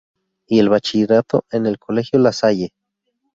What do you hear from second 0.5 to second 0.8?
el